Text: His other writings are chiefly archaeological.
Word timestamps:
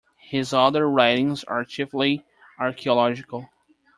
His 0.27 0.51
other 0.51 0.89
writings 0.89 1.43
are 1.43 1.63
chiefly 1.63 2.25
archaeological. 2.57 3.47